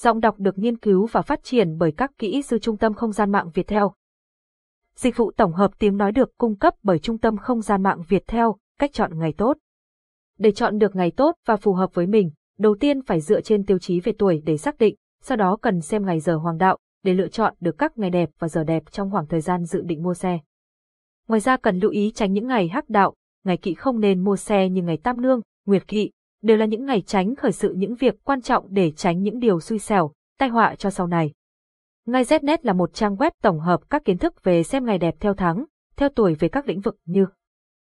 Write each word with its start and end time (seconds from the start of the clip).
Giọng 0.00 0.20
đọc 0.20 0.34
được 0.38 0.58
nghiên 0.58 0.78
cứu 0.78 1.06
và 1.06 1.22
phát 1.22 1.40
triển 1.42 1.78
bởi 1.78 1.92
các 1.92 2.10
kỹ 2.18 2.42
sư 2.42 2.58
Trung 2.58 2.76
tâm 2.76 2.94
Không 2.94 3.12
gian 3.12 3.32
mạng 3.32 3.50
Việt 3.54 3.66
Theo. 3.66 3.92
Dịch 4.94 5.16
vụ 5.16 5.32
tổng 5.36 5.52
hợp 5.52 5.78
tiếng 5.78 5.96
nói 5.96 6.12
được 6.12 6.38
cung 6.38 6.56
cấp 6.56 6.74
bởi 6.82 6.98
Trung 6.98 7.18
tâm 7.18 7.36
Không 7.36 7.60
gian 7.60 7.82
mạng 7.82 8.02
Việt 8.08 8.22
Theo, 8.26 8.56
cách 8.78 8.90
chọn 8.92 9.18
ngày 9.18 9.32
tốt. 9.32 9.56
Để 10.38 10.52
chọn 10.52 10.78
được 10.78 10.96
ngày 10.96 11.10
tốt 11.10 11.34
và 11.46 11.56
phù 11.56 11.72
hợp 11.72 11.94
với 11.94 12.06
mình, 12.06 12.30
đầu 12.58 12.76
tiên 12.80 13.02
phải 13.02 13.20
dựa 13.20 13.40
trên 13.40 13.64
tiêu 13.64 13.78
chí 13.78 14.00
về 14.00 14.12
tuổi 14.18 14.42
để 14.44 14.56
xác 14.56 14.78
định, 14.78 14.94
sau 15.22 15.36
đó 15.36 15.56
cần 15.62 15.80
xem 15.80 16.06
ngày 16.06 16.20
giờ 16.20 16.36
hoàng 16.36 16.58
đạo 16.58 16.78
để 17.02 17.14
lựa 17.14 17.28
chọn 17.28 17.54
được 17.60 17.78
các 17.78 17.98
ngày 17.98 18.10
đẹp 18.10 18.30
và 18.38 18.48
giờ 18.48 18.64
đẹp 18.64 18.82
trong 18.90 19.10
khoảng 19.10 19.26
thời 19.26 19.40
gian 19.40 19.64
dự 19.64 19.82
định 19.82 20.02
mua 20.02 20.14
xe. 20.14 20.38
Ngoài 21.28 21.40
ra 21.40 21.56
cần 21.56 21.78
lưu 21.78 21.90
ý 21.90 22.12
tránh 22.14 22.32
những 22.32 22.46
ngày 22.46 22.68
hắc 22.68 22.90
đạo, 22.90 23.14
ngày 23.44 23.56
kỵ 23.56 23.74
không 23.74 24.00
nên 24.00 24.24
mua 24.24 24.36
xe 24.36 24.68
như 24.68 24.82
ngày 24.82 24.96
tam 24.96 25.20
nương, 25.20 25.40
nguyệt 25.66 25.88
kỵ, 25.88 26.10
đều 26.42 26.56
là 26.56 26.66
những 26.66 26.84
ngày 26.84 27.00
tránh 27.00 27.36
khởi 27.36 27.52
sự 27.52 27.74
những 27.76 27.94
việc 27.94 28.24
quan 28.24 28.40
trọng 28.40 28.66
để 28.68 28.92
tránh 28.96 29.22
những 29.22 29.38
điều 29.38 29.60
xui 29.60 29.78
xẻo, 29.78 30.12
tai 30.38 30.48
họa 30.48 30.74
cho 30.74 30.90
sau 30.90 31.06
này. 31.06 31.32
Ngay 32.06 32.24
Znet 32.24 32.58
là 32.62 32.72
một 32.72 32.94
trang 32.94 33.16
web 33.16 33.30
tổng 33.42 33.60
hợp 33.60 33.80
các 33.90 34.04
kiến 34.04 34.18
thức 34.18 34.44
về 34.44 34.62
xem 34.62 34.84
ngày 34.84 34.98
đẹp 34.98 35.14
theo 35.20 35.34
tháng, 35.34 35.64
theo 35.96 36.08
tuổi 36.08 36.34
về 36.34 36.48
các 36.48 36.68
lĩnh 36.68 36.80
vực 36.80 36.96
như 37.04 37.26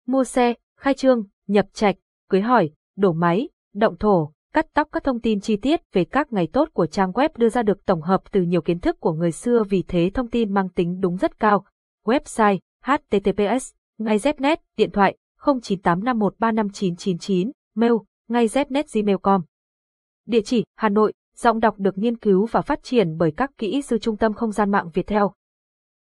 mua 0.07 0.25
xe, 0.25 0.55
khai 0.79 0.95
trương, 0.95 1.25
nhập 1.47 1.67
trạch, 1.73 1.97
cưới 2.29 2.41
hỏi, 2.41 2.71
đổ 2.97 3.13
máy, 3.13 3.49
động 3.75 3.97
thổ, 3.97 4.33
cắt 4.53 4.67
tóc 4.75 4.89
các 4.93 5.05
thông 5.05 5.21
tin 5.21 5.41
chi 5.41 5.57
tiết 5.57 5.81
về 5.93 6.05
các 6.05 6.33
ngày 6.33 6.49
tốt 6.53 6.69
của 6.73 6.87
trang 6.87 7.13
web 7.13 7.29
đưa 7.37 7.49
ra 7.49 7.63
được 7.63 7.87
tổng 7.87 8.03
hợp 8.03 8.33
từ 8.33 8.43
nhiều 8.43 8.61
kiến 8.61 8.81
thức 8.81 9.01
của 9.01 9.13
người 9.13 9.33
xưa 9.33 9.65
vì 9.69 9.85
thế 9.89 10.11
thông 10.15 10.31
tin 10.31 10.55
mang 10.55 10.69
tính 10.69 11.01
đúng 11.01 11.17
rất 11.17 11.41
cao. 11.41 11.65
Website 12.05 12.59
https 12.85 13.73
ngay 13.99 14.19
Znet 14.19 14.57
điện 14.77 14.91
thoại 14.91 15.17
0985135999 15.41 17.51
mail 17.75 17.93
ngay 18.31 18.47
znet.gmail.com. 18.47 19.43
Địa 20.27 20.41
chỉ 20.45 20.65
Hà 20.77 20.89
Nội, 20.89 21.13
giọng 21.37 21.61
đọc 21.61 21.75
được 21.79 21.99
nghiên 21.99 22.17
cứu 22.17 22.47
và 22.51 22.63
phát 22.63 22.83
triển 22.83 23.17
bởi 23.19 23.33
các 23.37 23.51
kỹ 23.59 23.83
sư 23.83 23.99
Trung 23.99 24.17
tâm 24.17 24.33
Không 24.33 24.53
gian 24.53 24.71
mạng 24.71 24.91
Việt 24.95 25.07
Theo. 25.07 25.33